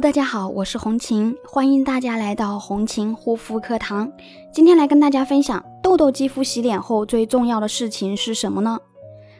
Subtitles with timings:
[0.00, 4.12] 大家好，我是红琴，欢迎大家来到红琴护肤课堂。
[4.52, 8.78] 今天来跟大家分享，痘痘肌肤洗脸后最重要的事情是什么呢？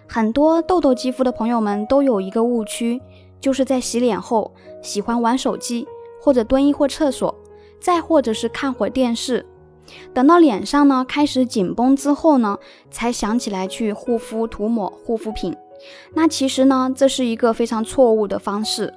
[0.08, 3.00] 很多痘痘肌肤的朋友们都有一个误区，
[3.40, 4.52] 就是在洗脸后
[4.82, 5.86] 喜欢玩手机，
[6.20, 7.32] 或者蹲一会厕所，
[7.80, 9.46] 再或者是看会电视，
[10.12, 12.58] 等到脸上呢开始紧绷之后呢，
[12.90, 15.54] 才想起来去护肤涂抹护肤品。
[16.14, 18.92] 那其实呢，这是一个非常错误的方式。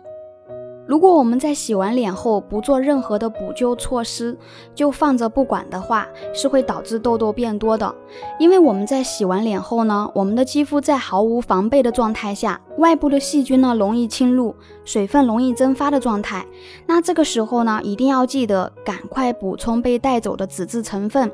[0.91, 4.37] 如果我们在洗完脸后不做任何的补救措施，
[4.75, 7.95] 就放着不管的话，是会导致痘痘变多的。
[8.37, 16.45] 因为我们在洗完脸后呢，我们的肌肤在毫无防备的状态下，外部的细菌呢容易侵入，水分容易蒸发的状态。
[16.85, 21.31] 那这个时候呢，一定要记得赶快补充被带走的脂质成分。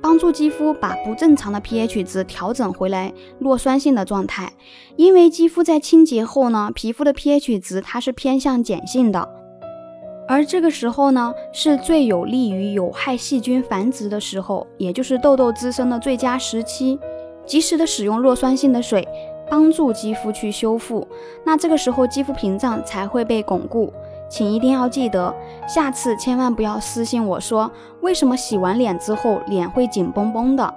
[0.00, 4.52] 帮助肌肤把不正常的 pH 值调整回来弱酸性的状态，
[4.96, 9.28] 因为肌肤在清洁后呢，皮肤的 pH 值它是偏向碱性的，
[10.28, 16.98] 而这个时候呢，是最有利于有害细菌繁殖的时候，也就是痘痘滋生的最佳时期。
[17.46, 19.08] 及时的使用弱酸性的水，
[19.48, 21.08] 帮助肌肤去修复，
[21.46, 23.90] 那这个时候肌肤屏障才会被巩固。
[24.28, 25.34] 请一定要记得，
[25.66, 30.74] 下次千万不要私信我说为什么洗完脸之后脸会紧绷绷的。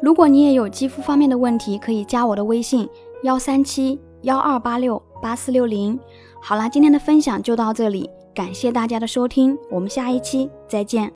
[0.00, 2.88] 如果你也有肌肤方面的问题，可以加我的微信
[3.22, 5.98] 幺三七幺二八六八四六零。
[6.42, 11.10] 好啦，今天的分享就到这里，感谢大家的收听，我们下一期再见。